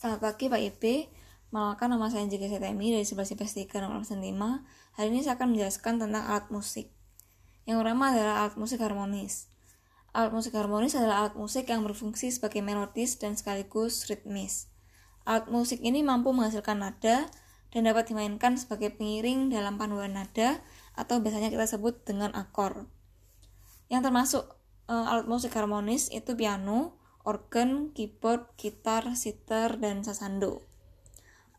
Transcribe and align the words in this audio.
Selamat 0.00 0.32
pagi 0.32 0.48
Pak 0.48 0.62
Ibe, 0.64 1.12
Malkan 1.52 1.92
nama 1.92 2.08
saya 2.08 2.24
Jika 2.24 2.48
Setemi 2.48 2.88
dari 2.88 3.04
11 3.04 3.36
IPS 3.36 3.68
3 3.68 3.84
nomor 3.84 4.00
5. 4.00 4.16
Hari 4.96 5.08
ini 5.12 5.20
saya 5.20 5.36
akan 5.36 5.52
menjelaskan 5.52 6.00
tentang 6.00 6.24
alat 6.24 6.48
musik. 6.48 6.88
Yang 7.68 7.84
pertama 7.84 8.08
adalah 8.08 8.34
alat 8.40 8.56
musik 8.56 8.80
harmonis. 8.80 9.52
Alat 10.16 10.32
musik 10.32 10.56
harmonis 10.56 10.96
adalah 10.96 11.28
alat 11.28 11.36
musik 11.36 11.68
yang 11.68 11.84
berfungsi 11.84 12.32
sebagai 12.32 12.64
melodis 12.64 13.20
dan 13.20 13.36
sekaligus 13.36 14.08
ritmis. 14.08 14.72
Alat 15.28 15.52
musik 15.52 15.84
ini 15.84 16.00
mampu 16.00 16.32
menghasilkan 16.32 16.80
nada 16.80 17.28
dan 17.68 17.80
dapat 17.84 18.08
dimainkan 18.08 18.56
sebagai 18.56 18.96
pengiring 18.96 19.52
dalam 19.52 19.76
panduan 19.76 20.16
nada 20.16 20.64
atau 20.96 21.20
biasanya 21.20 21.52
kita 21.52 21.68
sebut 21.68 22.08
dengan 22.08 22.32
akor. 22.32 22.88
Yang 23.92 24.08
termasuk 24.08 24.48
e, 24.88 24.96
alat 24.96 25.28
musik 25.28 25.52
harmonis 25.52 26.08
itu 26.08 26.32
piano, 26.40 26.96
organ, 27.24 27.92
keyboard, 27.92 28.48
gitar, 28.56 29.16
sitar, 29.16 29.76
dan 29.76 30.02
sasando. 30.02 30.64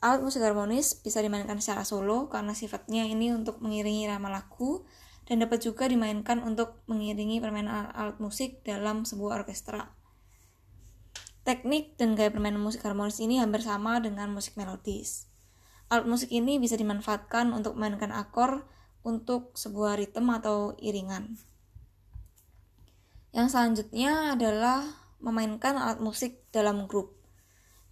Alat 0.01 0.25
musik 0.25 0.41
harmonis 0.41 0.97
bisa 0.97 1.21
dimainkan 1.21 1.61
secara 1.61 1.85
solo 1.85 2.25
karena 2.25 2.57
sifatnya 2.57 3.05
ini 3.05 3.29
untuk 3.29 3.61
mengiringi 3.61 4.09
irama 4.09 4.33
lagu 4.33 4.81
dan 5.29 5.45
dapat 5.45 5.61
juga 5.61 5.85
dimainkan 5.85 6.41
untuk 6.41 6.81
mengiringi 6.89 7.37
permainan 7.37 7.93
alat 7.93 8.17
musik 8.17 8.65
dalam 8.65 9.05
sebuah 9.05 9.45
orkestra. 9.45 9.93
Teknik 11.45 11.97
dan 12.01 12.17
gaya 12.17 12.33
permainan 12.33 12.61
musik 12.61 12.81
harmonis 12.81 13.21
ini 13.21 13.37
hampir 13.37 13.61
sama 13.61 14.01
dengan 14.01 14.33
musik 14.33 14.57
melodis. 14.57 15.29
Alat 15.93 16.09
musik 16.09 16.33
ini 16.33 16.57
bisa 16.57 16.73
dimanfaatkan 16.77 17.53
untuk 17.53 17.77
memainkan 17.77 18.09
akor 18.09 18.65
untuk 19.05 19.53
sebuah 19.53 20.01
ritme 20.01 20.33
atau 20.33 20.73
iringan. 20.81 21.37
Yang 23.31 23.47
selanjutnya 23.53 24.33
adalah 24.33 24.85
memainkan 25.21 25.77
alat 25.77 26.01
musik 26.01 26.43
dalam 26.49 26.89
grup. 26.89 27.17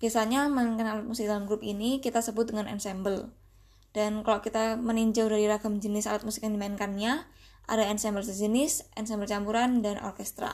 Biasanya 0.02 0.50
memainkan 0.50 0.90
alat 0.90 1.06
musik 1.06 1.30
dalam 1.30 1.46
grup 1.46 1.62
ini 1.62 2.02
kita 2.02 2.20
sebut 2.20 2.50
dengan 2.50 2.66
ensemble. 2.68 3.32
Dan 3.94 4.22
kalau 4.22 4.42
kita 4.42 4.78
meninjau 4.78 5.30
dari 5.30 5.50
ragam 5.50 5.82
jenis 5.82 6.06
alat 6.06 6.22
musik 6.26 6.46
yang 6.46 6.54
dimainkannya, 6.58 7.26
ada 7.70 7.84
ensemble 7.86 8.26
sejenis, 8.26 8.90
ensemble 8.98 9.30
campuran, 9.30 9.86
dan 9.86 10.02
orkestra. 10.02 10.54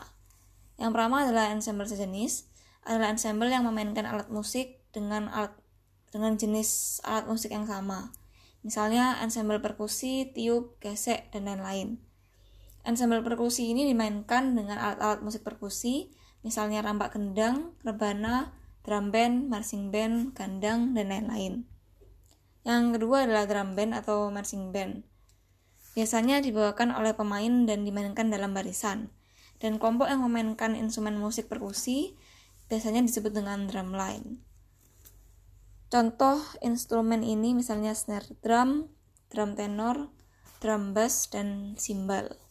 Yang 0.76 0.92
pertama 0.92 1.24
adalah 1.24 1.52
ensemble 1.56 1.88
sejenis, 1.88 2.52
adalah 2.84 3.12
ensemble 3.12 3.48
yang 3.48 3.64
memainkan 3.64 4.04
alat 4.04 4.28
musik 4.28 4.84
dengan 4.92 5.32
alat 5.32 5.56
dengan 6.12 6.40
jenis 6.40 7.00
alat 7.04 7.28
musik 7.28 7.52
yang 7.52 7.68
sama. 7.68 8.12
Misalnya 8.64 9.20
ensemble 9.20 9.60
perkusi, 9.60 10.32
tiup, 10.32 10.80
gesek, 10.80 11.32
dan 11.32 11.46
lain-lain. 11.46 12.02
Ensemble 12.86 13.22
perkusi 13.26 13.74
ini 13.74 13.86
dimainkan 13.90 14.54
dengan 14.54 14.78
alat-alat 14.78 15.26
musik 15.26 15.42
perkusi 15.42 16.14
misalnya 16.46 16.86
rampak 16.86 17.18
kendang, 17.18 17.74
rebana, 17.82 18.54
drum 18.86 19.10
band, 19.10 19.50
marching 19.50 19.90
band, 19.90 20.38
gandang, 20.38 20.94
dan 20.94 21.10
lain-lain. 21.10 21.66
Yang 22.62 23.02
kedua 23.02 23.26
adalah 23.26 23.50
drum 23.50 23.74
band 23.74 23.98
atau 23.98 24.30
marching 24.30 24.70
band. 24.70 25.02
Biasanya 25.98 26.46
dibawakan 26.46 26.94
oleh 26.94 27.18
pemain 27.18 27.66
dan 27.66 27.82
dimainkan 27.82 28.30
dalam 28.30 28.54
barisan. 28.54 29.10
Dan 29.58 29.82
kelompok 29.82 30.06
yang 30.06 30.22
memainkan 30.22 30.78
instrumen 30.78 31.18
musik 31.18 31.50
perkusi 31.50 32.14
biasanya 32.70 33.02
disebut 33.02 33.34
dengan 33.34 33.66
drum 33.66 33.98
line. 33.98 34.44
Contoh 35.90 36.42
instrumen 36.60 37.24
ini 37.24 37.56
misalnya 37.56 37.96
snare 37.96 38.28
drum, 38.44 38.92
drum 39.32 39.56
tenor, 39.56 40.12
drum 40.60 40.92
bass, 40.92 41.32
dan 41.32 41.80
cymbal. 41.80 42.45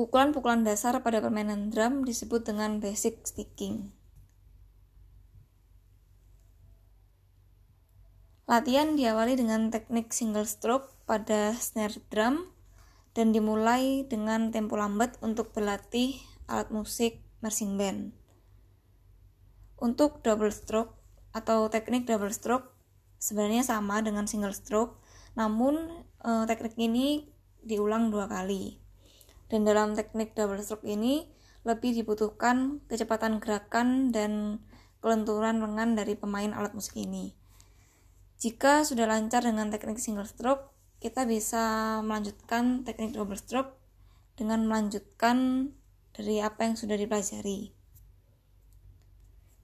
Pukulan-pukulan 0.00 0.64
dasar 0.64 0.96
pada 1.04 1.20
permainan 1.20 1.68
drum 1.68 2.08
disebut 2.08 2.48
dengan 2.48 2.80
basic 2.80 3.20
sticking. 3.20 3.92
Latihan 8.48 8.96
diawali 8.96 9.36
dengan 9.36 9.68
teknik 9.68 10.16
single 10.16 10.48
stroke 10.48 10.88
pada 11.04 11.52
snare 11.52 12.00
drum 12.08 12.48
dan 13.12 13.36
dimulai 13.36 14.08
dengan 14.08 14.48
tempo 14.48 14.80
lambat 14.80 15.20
untuk 15.20 15.52
berlatih 15.52 16.16
alat 16.48 16.72
musik 16.72 17.20
marching 17.44 17.76
band. 17.76 18.16
Untuk 19.76 20.24
double 20.24 20.48
stroke 20.48 20.96
atau 21.36 21.68
teknik 21.68 22.08
double 22.08 22.32
stroke 22.32 22.72
sebenarnya 23.20 23.68
sama 23.68 24.00
dengan 24.00 24.24
single 24.24 24.56
stroke, 24.56 24.96
namun 25.36 25.76
eh, 26.24 26.48
teknik 26.48 26.80
ini 26.80 27.28
diulang 27.60 28.08
dua 28.08 28.24
kali. 28.24 28.79
Dan 29.50 29.66
dalam 29.66 29.98
teknik 29.98 30.38
double 30.38 30.62
stroke 30.62 30.86
ini 30.86 31.26
lebih 31.66 31.92
dibutuhkan 31.92 32.80
kecepatan 32.86 33.42
gerakan 33.42 34.14
dan 34.14 34.62
kelenturan 35.02 35.60
lengan 35.60 35.98
dari 35.98 36.14
pemain 36.16 36.54
alat 36.54 36.72
musik 36.72 36.96
ini. 36.96 37.34
Jika 38.40 38.86
sudah 38.88 39.04
lancar 39.04 39.44
dengan 39.44 39.68
teknik 39.68 40.00
single 40.00 40.24
stroke, 40.24 40.72
kita 41.02 41.28
bisa 41.28 41.98
melanjutkan 42.00 42.86
teknik 42.88 43.12
double 43.12 43.36
stroke 43.36 43.76
dengan 44.38 44.64
melanjutkan 44.64 45.68
dari 46.16 46.40
apa 46.40 46.64
yang 46.64 46.76
sudah 46.76 46.96
dipelajari. 46.96 47.76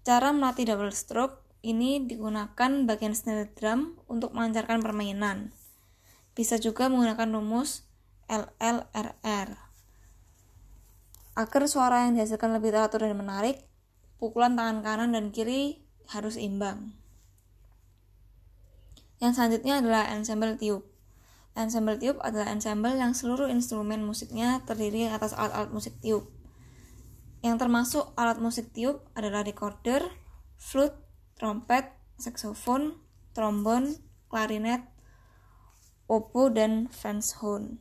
Cara 0.04 0.30
melatih 0.30 0.69
double 0.69 0.92
stroke 0.92 1.46
ini 1.66 2.04
digunakan 2.04 2.86
bagian 2.86 3.16
snare 3.16 3.50
drum 3.56 3.98
untuk 4.06 4.36
melancarkan 4.36 4.78
permainan. 4.84 5.56
Bisa 6.36 6.60
juga 6.60 6.86
menggunakan 6.86 7.32
rumus 7.32 7.88
LLRR. 8.28 9.66
Agar 11.36 11.69
suara 11.69 12.08
yang 12.08 12.16
dihasilkan 12.16 12.48
lebih 12.56 12.72
teratur 12.72 13.04
dan 13.04 13.12
menarik, 13.12 13.60
pukulan 14.16 14.56
tangan 14.56 14.80
kanan 14.80 15.12
dan 15.12 15.28
kiri 15.28 15.84
harus 16.08 16.41
imbang. 16.41 16.97
Yang 19.20 19.36
selanjutnya 19.36 19.84
adalah 19.84 20.08
ensemble 20.16 20.56
tiup. 20.56 20.88
Ensemble 21.56 21.96
tiup 21.96 22.20
adalah 22.20 22.52
ensemble 22.52 22.96
yang 22.96 23.16
seluruh 23.16 23.48
instrumen 23.48 24.04
musiknya 24.04 24.60
terdiri 24.64 25.08
atas 25.08 25.32
alat-alat 25.32 25.72
musik 25.72 25.96
tiup. 26.04 26.28
Yang 27.41 27.56
termasuk 27.64 28.04
alat 28.16 28.41
musik 28.41 28.72
tiup 28.76 29.04
adalah 29.16 29.41
recorder, 29.41 30.04
flute, 30.56 30.96
trompet, 31.36 31.92
saxophone, 32.16 33.00
trombon, 33.32 33.96
klarinet, 34.32 34.84
oboe, 36.08 36.52
dan 36.52 36.88
French 36.88 37.36
horn. 37.41 37.80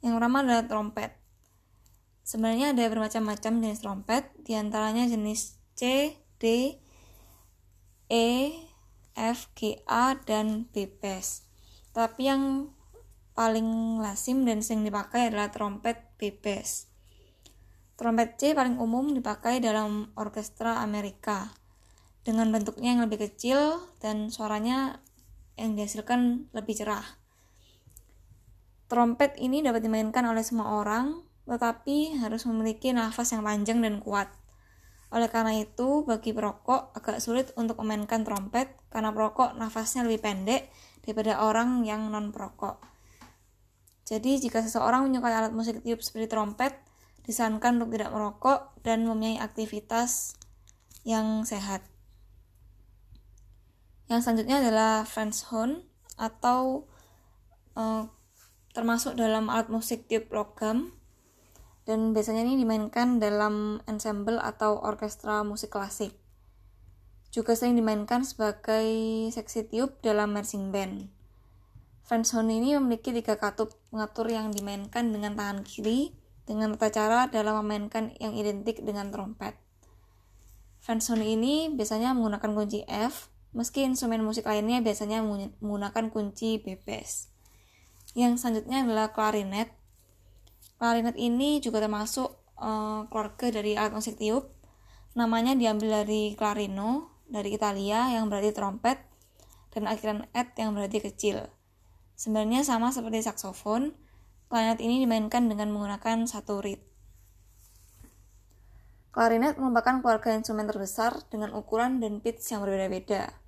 Yang 0.00 0.12
pertama 0.16 0.36
adalah 0.44 0.64
trompet. 0.68 1.21
Sebenarnya 2.22 2.70
ada 2.70 2.86
bermacam-macam 2.86 3.52
jenis 3.58 3.82
trompet, 3.82 4.24
di 4.46 4.54
antaranya 4.54 5.10
jenis 5.10 5.58
C, 5.74 6.14
D, 6.38 6.78
E, 8.06 8.28
F, 9.18 9.50
G, 9.58 9.82
A, 9.90 10.14
dan 10.22 10.70
B 10.70 10.86
bass. 10.86 11.44
Tapi 11.92 12.30
yang 12.30 12.72
paling 13.32 13.98
lazim 14.00 14.44
dan 14.44 14.62
sering 14.62 14.84
dipakai 14.86 15.32
adalah 15.32 15.50
trompet 15.50 16.14
B 16.16 16.30
bass. 16.32 16.88
Trompet 17.96 18.38
C 18.40 18.56
paling 18.56 18.80
umum 18.80 19.12
dipakai 19.12 19.60
dalam 19.60 20.10
orkestra 20.16 20.80
Amerika 20.80 21.52
dengan 22.22 22.50
bentuknya 22.54 22.94
yang 22.94 23.02
lebih 23.04 23.28
kecil 23.28 23.82
dan 23.98 24.30
suaranya 24.30 25.02
yang 25.58 25.74
dihasilkan 25.76 26.48
lebih 26.54 26.74
cerah. 26.78 27.04
Trompet 28.88 29.36
ini 29.40 29.64
dapat 29.64 29.84
dimainkan 29.84 30.24
oleh 30.28 30.44
semua 30.44 30.76
orang, 30.80 31.24
tetapi 31.46 32.22
harus 32.22 32.46
memiliki 32.46 32.94
nafas 32.94 33.34
yang 33.34 33.42
panjang 33.42 33.82
dan 33.82 33.98
kuat. 33.98 34.30
Oleh 35.12 35.28
karena 35.28 35.52
itu, 35.60 36.08
bagi 36.08 36.32
perokok 36.32 36.96
agak 36.96 37.20
sulit 37.20 37.52
untuk 37.60 37.76
memainkan 37.84 38.24
trompet 38.24 38.72
karena 38.88 39.12
perokok 39.12 39.58
nafasnya 39.60 40.08
lebih 40.08 40.24
pendek 40.24 40.72
daripada 41.04 41.44
orang 41.44 41.84
yang 41.84 42.08
non 42.08 42.32
perokok. 42.32 42.80
Jadi, 44.08 44.40
jika 44.40 44.64
seseorang 44.64 45.04
menyukai 45.04 45.36
alat 45.36 45.52
musik 45.52 45.84
tiup 45.84 46.00
seperti 46.00 46.32
trompet, 46.32 46.72
disarankan 47.22 47.78
untuk 47.78 47.94
tidak 47.94 48.10
merokok 48.10 48.74
dan 48.82 49.04
mempunyai 49.04 49.38
aktivitas 49.38 50.34
yang 51.04 51.44
sehat. 51.46 51.84
Yang 54.10 54.26
selanjutnya 54.26 54.56
adalah 54.64 54.92
French 55.06 55.46
horn 55.48 55.86
atau 56.16 56.88
uh, 57.78 58.08
termasuk 58.72 59.16
dalam 59.16 59.52
alat 59.52 59.68
musik 59.68 60.08
tiup 60.08 60.32
logam 60.32 61.01
dan 61.82 62.14
biasanya 62.14 62.46
ini 62.46 62.62
dimainkan 62.62 63.18
dalam 63.18 63.82
ensemble 63.90 64.38
atau 64.38 64.78
orkestra 64.78 65.42
musik 65.42 65.74
klasik. 65.74 66.14
Juga 67.32 67.56
sering 67.56 67.80
dimainkan 67.80 68.22
sebagai 68.22 68.86
seksi 69.32 69.66
tiup 69.72 69.98
dalam 70.04 70.36
marching 70.36 70.70
band. 70.70 71.08
French 72.04 72.34
horn 72.36 72.52
ini 72.52 72.76
memiliki 72.76 73.14
tiga 73.14 73.40
katup 73.40 73.72
pengatur 73.88 74.28
yang 74.28 74.52
dimainkan 74.52 75.14
dengan 75.14 75.32
tangan 75.32 75.64
kiri 75.64 76.12
dengan 76.44 76.76
tata 76.76 76.92
cara 76.92 77.20
dalam 77.32 77.62
memainkan 77.64 78.12
yang 78.20 78.36
identik 78.36 78.84
dengan 78.84 79.08
trompet. 79.08 79.56
French 80.82 81.08
horn 81.08 81.24
ini 81.24 81.72
biasanya 81.72 82.12
menggunakan 82.12 82.52
kunci 82.52 82.84
F, 82.84 83.32
meski 83.56 83.86
instrumen 83.86 84.20
musik 84.20 84.44
lainnya 84.44 84.84
biasanya 84.84 85.24
menggunakan 85.24 86.10
kunci 86.12 86.60
B. 86.60 86.74
Yang 88.12 88.44
selanjutnya 88.44 88.84
adalah 88.84 89.16
klarinet 89.16 89.72
Klarinet 90.82 91.14
ini 91.14 91.62
juga 91.62 91.78
termasuk 91.78 92.42
uh, 92.58 93.06
keluarga 93.06 93.54
dari 93.54 93.78
alat 93.78 93.94
musik 93.94 94.18
tiup. 94.18 94.50
Namanya 95.14 95.54
diambil 95.54 96.02
dari 96.02 96.34
clarino, 96.34 97.22
dari 97.30 97.54
Italia 97.54 98.10
yang 98.10 98.26
berarti 98.26 98.50
trompet, 98.50 98.98
dan 99.70 99.86
akhiran 99.86 100.26
et 100.34 100.50
yang 100.58 100.74
berarti 100.74 100.98
kecil. 100.98 101.46
Sebenarnya 102.18 102.66
sama 102.66 102.90
seperti 102.90 103.22
saksofon, 103.22 103.94
klarinet 104.50 104.82
ini 104.82 105.06
dimainkan 105.06 105.46
dengan 105.46 105.70
menggunakan 105.70 106.26
satu 106.26 106.58
reed. 106.58 106.82
Klarinet 109.14 109.62
merupakan 109.62 110.02
keluarga 110.02 110.34
instrumen 110.34 110.66
terbesar 110.66 111.14
dengan 111.30 111.54
ukuran 111.54 112.02
dan 112.02 112.18
pitch 112.18 112.50
yang 112.50 112.66
berbeda-beda. 112.66 113.38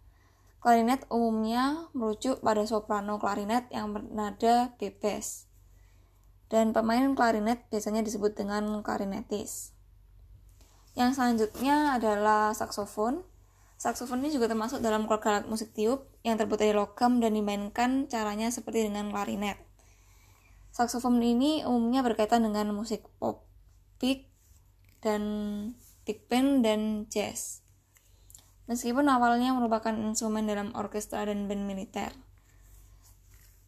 Klarinet 0.63 1.03
umumnya 1.11 1.91
merujuk 1.99 2.47
pada 2.47 2.63
soprano 2.63 3.19
klarinet 3.19 3.67
yang 3.75 3.91
bernada 3.91 4.71
bebas. 4.79 5.51
Dan 6.55 6.71
pemain 6.71 7.03
klarinet 7.19 7.67
biasanya 7.67 8.07
disebut 8.07 8.39
dengan 8.39 8.79
klarinetis. 8.87 9.75
Yang 10.95 11.19
selanjutnya 11.19 11.99
adalah 11.99 12.55
saksofon. 12.55 13.27
Saksofon 13.75 14.23
ini 14.23 14.31
juga 14.31 14.47
termasuk 14.47 14.79
dalam 14.79 15.11
keluarga 15.11 15.35
alat 15.43 15.51
musik 15.51 15.75
tiup 15.75 16.07
yang 16.23 16.39
terbuat 16.39 16.63
dari 16.63 16.71
logam 16.71 17.19
dan 17.19 17.35
dimainkan 17.35 18.07
caranya 18.07 18.55
seperti 18.55 18.87
dengan 18.87 19.11
klarinet. 19.11 19.59
Saksofon 20.71 21.19
ini 21.19 21.67
umumnya 21.67 22.07
berkaitan 22.07 22.47
dengan 22.47 22.71
musik 22.71 23.03
pop, 23.19 23.43
big, 23.99 24.31
dan 25.03 25.23
big 26.07 26.23
band 26.31 26.63
dan 26.63 27.11
jazz. 27.11 27.67
Meskipun 28.71 29.11
awalnya 29.11 29.51
merupakan 29.59 29.91
instrumen 29.91 30.47
dalam 30.47 30.71
orkestra 30.79 31.27
dan 31.27 31.51
band 31.51 31.67
militer. 31.67 32.15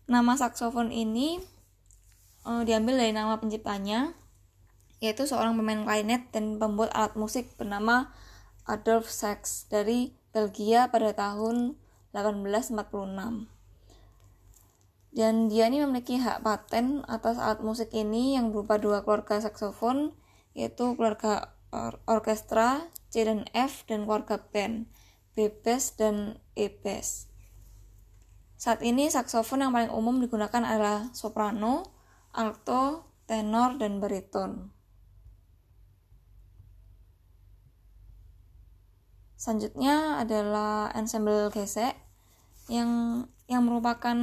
Nama 0.07 0.39
saksofon 0.39 0.95
ini 0.95 1.56
uh, 2.47 2.63
diambil 2.63 2.97
dari 3.03 3.11
nama 3.11 3.37
penciptanya, 3.43 4.15
yaitu 5.03 5.27
seorang 5.27 5.59
pemain 5.59 5.83
klarinet 5.83 6.31
dan 6.31 6.57
pembuat 6.63 6.95
alat 6.95 7.19
musik 7.19 7.53
bernama 7.59 8.15
Adolf 8.65 9.11
Sax 9.11 9.67
dari 9.69 10.15
Belgia 10.31 10.89
pada 10.89 11.13
tahun 11.13 11.75
1846. 12.15 13.51
Dan 15.17 15.49
dia 15.49 15.73
ini 15.73 15.81
memiliki 15.81 16.21
hak 16.21 16.45
paten 16.45 17.01
atas 17.09 17.41
alat 17.41 17.65
musik 17.65 17.89
ini 17.97 18.37
yang 18.37 18.53
berupa 18.53 18.77
dua 18.77 19.01
keluarga 19.01 19.41
saksofon 19.41 20.13
yaitu 20.53 20.93
keluarga 20.97 21.57
or 21.73 22.01
orkestra 22.05 22.89
C 23.09 23.25
dan 23.25 23.49
F 23.57 23.89
dan 23.89 24.05
keluarga 24.05 24.41
band 24.53 24.89
B 25.33 25.49
bass 25.49 25.97
dan 25.97 26.41
E 26.53 26.69
bass. 26.69 27.29
Saat 28.57 28.85
ini 28.85 29.09
saksofon 29.09 29.65
yang 29.65 29.73
paling 29.73 29.93
umum 29.93 30.21
digunakan 30.21 30.65
adalah 30.65 31.13
soprano, 31.13 31.96
alto, 32.37 33.09
tenor, 33.25 33.81
dan 33.81 33.99
bariton. 33.99 34.77
Selanjutnya 39.41 40.21
adalah 40.21 40.93
ensemble 40.93 41.49
gesek 41.53 41.97
yang 42.69 43.25
yang 43.47 43.63
merupakan 43.63 44.17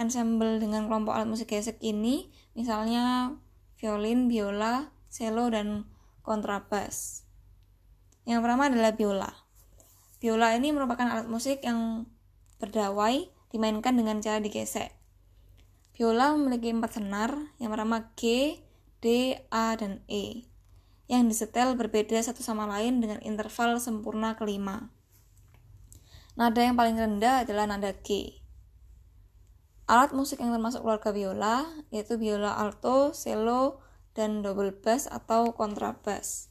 ensemble 0.00 0.62
dengan 0.62 0.86
kelompok 0.86 1.12
alat 1.12 1.28
musik 1.28 1.50
gesek 1.50 1.76
ini 1.84 2.30
misalnya 2.54 3.36
violin, 3.76 4.28
biola, 4.28 4.92
cello, 5.12 5.48
dan 5.52 5.88
kontrabas. 6.24 7.24
Yang 8.28 8.40
pertama 8.44 8.68
adalah 8.68 8.92
biola. 8.94 9.30
Biola 10.20 10.52
ini 10.52 10.70
merupakan 10.70 11.08
alat 11.08 11.26
musik 11.26 11.64
yang 11.64 12.06
berdawai 12.60 13.24
dimainkan 13.50 13.96
dengan 13.96 14.20
cara 14.20 14.38
digesek. 14.38 14.99
Biola 15.96 16.32
memiliki 16.38 16.70
empat 16.70 17.02
senar, 17.02 17.34
yang 17.58 17.74
pertama 17.74 18.14
G, 18.14 18.56
D, 19.02 19.36
A, 19.50 19.74
dan 19.74 20.04
E, 20.06 20.46
yang 21.10 21.26
disetel 21.26 21.74
berbeda 21.74 22.16
satu 22.22 22.40
sama 22.46 22.70
lain 22.70 23.02
dengan 23.02 23.18
interval 23.26 23.82
sempurna 23.82 24.38
kelima. 24.38 24.94
Nada 26.38 26.62
yang 26.62 26.78
paling 26.78 26.94
rendah 26.94 27.42
adalah 27.42 27.66
nada 27.66 27.90
G. 28.06 28.38
Alat 29.90 30.14
musik 30.14 30.38
yang 30.38 30.54
termasuk 30.54 30.86
keluarga 30.86 31.10
biola 31.10 31.66
yaitu 31.90 32.14
biola 32.14 32.54
alto, 32.54 33.10
cello, 33.10 33.82
dan 34.14 34.38
double 34.46 34.70
bass 34.70 35.10
atau 35.10 35.50
kontrabas. 35.50 36.46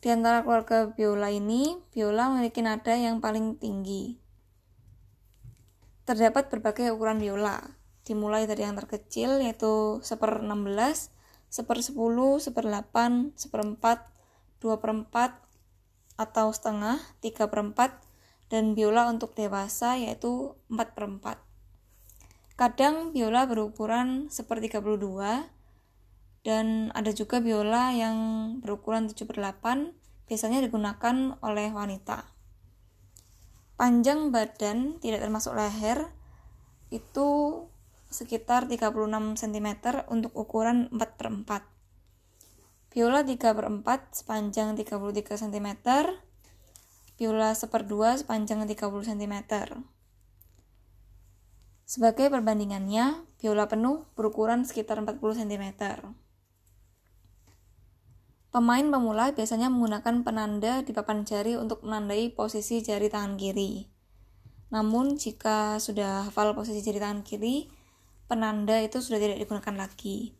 Di 0.00 0.08
antara 0.08 0.40
keluarga 0.40 0.88
biola 0.88 1.28
ini, 1.28 1.76
biola 1.92 2.32
memiliki 2.32 2.64
nada 2.64 2.96
yang 2.96 3.20
paling 3.20 3.60
tinggi. 3.60 4.16
Terdapat 6.08 6.48
berbagai 6.48 6.96
ukuran 6.96 7.20
biola, 7.20 7.60
dimulai 8.04 8.44
dari 8.44 8.64
yang 8.68 8.76
terkecil 8.76 9.40
yaitu 9.40 10.00
seper 10.04 10.44
16, 10.44 11.10
seper 11.48 11.78
10, 11.80 11.96
seper 12.40 12.64
8, 12.68 13.32
seperempat, 13.36 14.04
2 14.60 14.80
per 14.80 14.90
4, 14.92 16.20
atau 16.20 16.46
setengah, 16.52 17.00
3 17.24 17.50
per 17.50 17.60
4, 17.60 18.52
dan 18.52 18.76
biola 18.76 19.08
untuk 19.08 19.32
dewasa 19.34 19.96
yaitu 19.96 20.54
4 20.68 20.94
per 20.94 21.04
4. 21.08 21.40
Kadang 22.54 23.10
biola 23.10 23.48
berukuran 23.48 24.30
seper 24.30 24.60
32, 24.62 25.50
dan 26.44 26.92
ada 26.92 27.10
juga 27.10 27.40
biola 27.40 27.96
yang 27.96 28.16
berukuran 28.60 29.08
7 29.08 29.24
per 29.24 29.40
8 29.40 30.28
biasanya 30.28 30.60
digunakan 30.60 31.40
oleh 31.40 31.72
wanita 31.72 32.34
panjang 33.74 34.30
badan 34.30 35.02
tidak 35.02 35.24
termasuk 35.24 35.56
leher 35.58 36.14
itu 36.94 37.28
sekitar 38.14 38.70
36 38.70 38.94
cm 39.34 39.68
untuk 40.06 40.30
ukuran 40.38 40.86
4 40.94 41.18
per 41.18 41.26
4 41.34 42.94
biola 42.94 43.26
3 43.26 43.34
per 43.34 43.66
4 43.66 44.22
sepanjang 44.22 44.78
33 44.78 45.42
cm 45.42 45.68
biola 47.18 47.50
1 47.50 47.66
per 47.66 47.82
2 47.82 48.22
sepanjang 48.22 48.62
30 48.62 49.10
cm 49.10 49.34
sebagai 51.84 52.32
perbandingannya, 52.32 53.28
biola 53.36 53.68
penuh 53.68 54.08
berukuran 54.16 54.64
sekitar 54.64 54.96
40 55.04 55.20
cm. 55.44 55.64
Pemain 58.48 58.86
pemula 58.88 59.36
biasanya 59.36 59.68
menggunakan 59.68 60.24
penanda 60.24 60.80
di 60.80 60.96
papan 60.96 61.28
jari 61.28 61.60
untuk 61.60 61.84
menandai 61.84 62.32
posisi 62.32 62.80
jari 62.80 63.12
tangan 63.12 63.36
kiri. 63.36 63.84
Namun, 64.72 65.20
jika 65.20 65.76
sudah 65.76 66.32
hafal 66.32 66.56
posisi 66.56 66.80
jari 66.80 67.02
tangan 67.04 67.20
kiri, 67.20 67.68
penanda 68.26 68.80
itu 68.80 69.00
sudah 69.00 69.20
tidak 69.20 69.40
digunakan 69.40 69.86
lagi. 69.86 70.36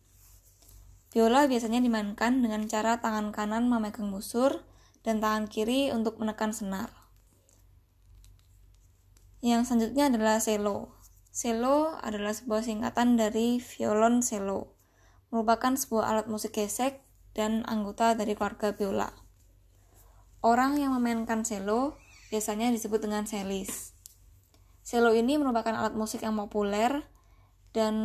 Biola 1.15 1.47
biasanya 1.47 1.79
dimainkan 1.79 2.43
dengan 2.43 2.67
cara 2.67 2.99
tangan 2.99 3.31
kanan 3.31 3.71
memegang 3.71 4.11
busur 4.11 4.67
dan 5.05 5.23
tangan 5.23 5.47
kiri 5.47 5.93
untuk 5.95 6.19
menekan 6.19 6.51
senar. 6.51 6.91
Yang 9.39 9.71
selanjutnya 9.71 10.11
adalah 10.11 10.41
cello. 10.43 10.91
Cello 11.31 11.95
adalah 12.01 12.35
sebuah 12.35 12.65
singkatan 12.65 13.15
dari 13.15 13.63
violon 13.63 14.25
cello, 14.25 14.75
merupakan 15.31 15.77
sebuah 15.77 16.03
alat 16.11 16.27
musik 16.27 16.57
gesek 16.57 16.99
dan 17.31 17.63
anggota 17.67 18.15
dari 18.15 18.33
keluarga 18.33 18.75
biola. 18.75 19.11
Orang 20.43 20.75
yang 20.81 20.95
memainkan 20.95 21.47
cello 21.47 21.95
biasanya 22.27 22.71
disebut 22.75 23.03
dengan 23.03 23.23
celis. 23.23 23.95
Cello 24.83 25.15
ini 25.15 25.39
merupakan 25.39 25.75
alat 25.75 25.95
musik 25.95 26.27
yang 26.27 26.35
populer 26.35 27.07
dan 27.75 27.95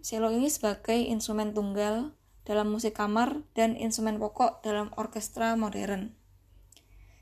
cello 0.00 0.32
ini 0.32 0.48
sebagai 0.48 0.96
instrumen 0.96 1.52
tunggal 1.52 2.16
dalam 2.48 2.72
musik 2.72 2.96
kamar 2.96 3.44
dan 3.52 3.76
instrumen 3.76 4.16
pokok 4.16 4.64
dalam 4.64 4.88
orkestra 4.96 5.52
modern. 5.52 6.16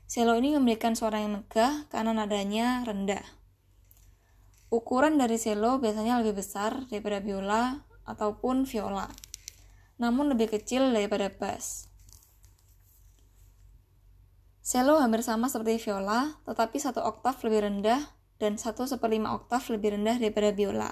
Cello 0.07 0.39
ini 0.39 0.55
memberikan 0.55 0.95
suara 0.95 1.19
yang 1.19 1.43
megah 1.43 1.91
karena 1.91 2.15
nadanya 2.15 2.87
rendah. 2.87 3.23
Ukuran 4.71 5.19
dari 5.19 5.35
cello 5.35 5.83
biasanya 5.83 6.23
lebih 6.23 6.39
besar 6.39 6.87
daripada 6.87 7.19
biola 7.19 7.83
ataupun 8.07 8.63
viola 8.63 9.11
namun 10.01 10.33
lebih 10.33 10.49
kecil 10.49 10.89
daripada 10.89 11.29
bass. 11.29 11.85
Cello 14.65 14.97
hampir 14.97 15.21
sama 15.21 15.45
seperti 15.45 15.77
viola, 15.85 16.41
tetapi 16.49 16.81
satu 16.81 17.05
oktav 17.05 17.37
lebih 17.45 17.69
rendah 17.69 18.01
dan 18.41 18.57
satu 18.57 18.89
seperlima 18.89 19.37
oktav 19.37 19.61
lebih 19.69 19.93
rendah 19.93 20.17
daripada 20.17 20.49
biola. 20.49 20.89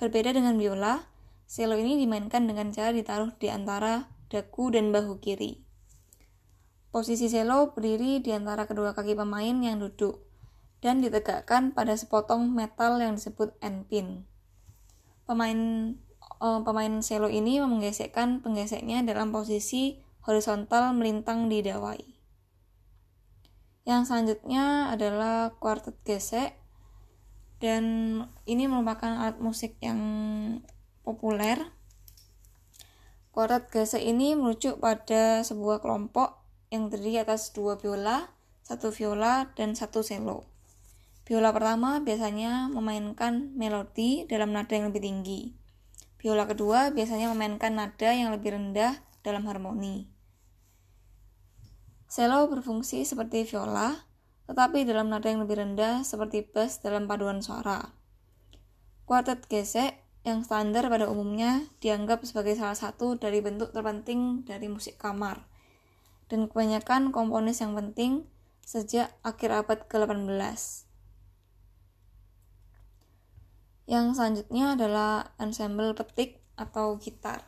Berbeda 0.00 0.32
dengan 0.32 0.56
biola, 0.56 1.04
cello 1.44 1.76
ini 1.76 2.00
dimainkan 2.00 2.48
dengan 2.48 2.72
cara 2.72 2.88
ditaruh 2.88 3.36
di 3.36 3.52
antara 3.52 4.08
dagu 4.32 4.72
dan 4.72 4.96
bahu 4.96 5.20
kiri. 5.20 5.60
Posisi 6.88 7.28
cello 7.28 7.76
berdiri 7.76 8.24
di 8.24 8.32
antara 8.32 8.64
kedua 8.64 8.96
kaki 8.96 9.12
pemain 9.12 9.60
yang 9.60 9.76
duduk 9.76 10.24
dan 10.80 11.04
ditegakkan 11.04 11.76
pada 11.76 11.92
sepotong 12.00 12.48
metal 12.48 12.96
yang 12.96 13.20
disebut 13.20 13.52
endpin. 13.60 14.24
Pemain 15.28 15.60
uh, 16.40 16.64
pemain 16.64 17.04
cello 17.04 17.28
ini 17.28 17.60
menggesekkan 17.60 18.40
penggeseknya 18.40 19.04
dalam 19.04 19.36
posisi 19.36 20.00
horizontal 20.24 20.96
melintang 20.96 21.52
di 21.52 21.60
dawai. 21.60 22.00
Yang 23.84 24.02
selanjutnya 24.08 24.88
adalah 24.96 25.52
quartet 25.60 26.00
gesek 26.08 26.59
dan 27.60 27.84
ini 28.48 28.64
merupakan 28.66 29.12
alat 29.20 29.36
musik 29.38 29.76
yang 29.84 30.00
populer. 31.04 31.60
Quartet 33.30 33.70
gesek 33.70 34.02
ini 34.02 34.34
merujuk 34.34 34.82
pada 34.82 35.44
sebuah 35.46 35.78
kelompok 35.84 36.40
yang 36.72 36.90
terdiri 36.90 37.22
atas 37.22 37.54
dua 37.54 37.78
biola, 37.78 38.32
satu 38.66 38.90
viola, 38.90 39.54
dan 39.54 39.78
satu 39.78 40.02
cello. 40.02 40.50
Biola 41.22 41.54
pertama 41.54 42.02
biasanya 42.02 42.66
memainkan 42.72 43.54
melodi 43.54 44.26
dalam 44.26 44.50
nada 44.50 44.74
yang 44.74 44.90
lebih 44.90 45.04
tinggi. 45.04 45.54
Biola 46.18 46.48
kedua 46.48 46.90
biasanya 46.90 47.30
memainkan 47.30 47.78
nada 47.78 48.10
yang 48.10 48.34
lebih 48.34 48.56
rendah 48.56 48.98
dalam 49.22 49.46
harmoni. 49.46 50.10
Cello 52.10 52.50
berfungsi 52.50 53.06
seperti 53.06 53.46
viola, 53.46 54.09
tetapi 54.50 54.82
dalam 54.82 55.14
nada 55.14 55.30
yang 55.30 55.46
lebih 55.46 55.62
rendah 55.62 56.02
seperti 56.02 56.42
bass 56.42 56.82
dalam 56.82 57.06
paduan 57.06 57.38
suara. 57.38 57.94
Kuartet 59.06 59.46
gesek 59.46 59.94
yang 60.26 60.42
standar 60.42 60.90
pada 60.90 61.06
umumnya 61.06 61.70
dianggap 61.78 62.26
sebagai 62.26 62.58
salah 62.58 62.74
satu 62.74 63.14
dari 63.14 63.38
bentuk 63.38 63.70
terpenting 63.70 64.42
dari 64.42 64.66
musik 64.66 64.98
kamar 64.98 65.46
dan 66.26 66.50
kebanyakan 66.50 67.14
komponis 67.14 67.62
yang 67.62 67.78
penting 67.78 68.26
sejak 68.66 69.14
akhir 69.22 69.54
abad 69.54 69.86
ke-18. 69.86 70.26
Yang 73.86 74.06
selanjutnya 74.18 74.74
adalah 74.74 75.30
ensemble 75.38 75.94
petik 75.94 76.42
atau 76.58 76.98
gitar. 76.98 77.46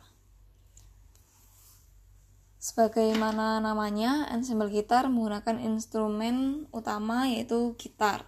Sebagaimana 2.63 3.59
namanya, 3.59 4.31
ensemble 4.31 4.71
gitar 4.71 5.11
menggunakan 5.11 5.59
instrumen 5.59 6.63
utama 6.71 7.27
yaitu 7.27 7.75
gitar. 7.75 8.23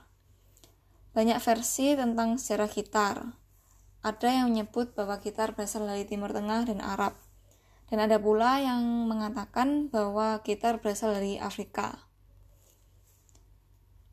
Banyak 1.16 1.40
versi 1.40 1.96
tentang 1.96 2.36
sejarah 2.36 2.68
gitar 2.68 3.18
ada 4.06 4.30
yang 4.30 4.52
menyebut 4.52 4.92
bahwa 4.94 5.24
gitar 5.24 5.56
berasal 5.56 5.88
dari 5.88 6.04
Timur 6.04 6.36
Tengah 6.36 6.68
dan 6.68 6.78
Arab. 6.84 7.16
Dan 7.88 8.04
ada 8.04 8.20
pula 8.20 8.62
yang 8.62 9.08
mengatakan 9.08 9.88
bahwa 9.88 10.44
gitar 10.44 10.84
berasal 10.84 11.16
dari 11.16 11.40
Afrika. 11.40 12.06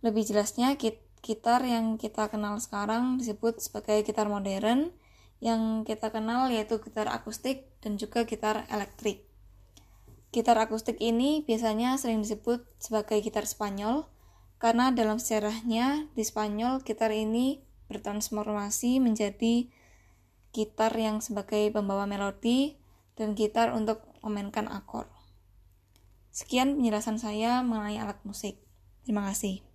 Lebih 0.06 0.22
jelasnya, 0.22 0.78
gitar 1.20 1.66
yang 1.66 1.98
kita 1.98 2.30
kenal 2.30 2.62
sekarang 2.62 3.18
disebut 3.18 3.58
sebagai 3.58 4.06
gitar 4.06 4.30
modern, 4.30 4.94
yang 5.42 5.82
kita 5.82 6.14
kenal 6.14 6.46
yaitu 6.48 6.78
gitar 6.78 7.10
akustik 7.10 7.74
dan 7.82 7.98
juga 7.98 8.24
gitar 8.24 8.64
elektrik. 8.70 9.31
Gitar 10.32 10.56
akustik 10.56 10.96
ini 10.98 11.44
biasanya 11.44 12.00
sering 12.00 12.24
disebut 12.24 12.64
sebagai 12.80 13.20
gitar 13.20 13.44
Spanyol, 13.44 14.08
karena 14.56 14.88
dalam 14.88 15.20
sejarahnya 15.20 16.08
di 16.16 16.24
Spanyol 16.24 16.80
gitar 16.80 17.12
ini 17.12 17.60
bertransformasi 17.92 18.96
menjadi 18.96 19.68
gitar 20.56 20.92
yang 20.96 21.20
sebagai 21.20 21.68
pembawa 21.68 22.08
melodi, 22.08 22.80
dan 23.12 23.36
gitar 23.36 23.76
untuk 23.76 24.00
memainkan 24.24 24.72
akor. 24.72 25.12
Sekian 26.32 26.80
penjelasan 26.80 27.20
saya 27.20 27.60
mengenai 27.60 28.00
alat 28.00 28.16
musik. 28.24 28.56
Terima 29.04 29.28
kasih. 29.28 29.71